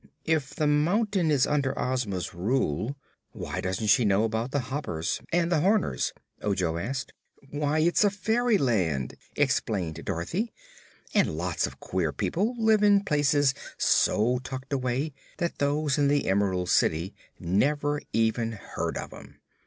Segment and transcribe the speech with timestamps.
[0.25, 2.95] "If the mountain is under Ozma's rule,
[3.33, 7.13] why doesn't she know about the Hoppers and the Horners?" Ojo asked.
[7.51, 10.51] "Why, it's a fairyland," explained Dorothy,
[11.13, 16.27] "and lots of queer people live in places so tucked away that those in the
[16.27, 19.37] Emerald City never even hear of 'em.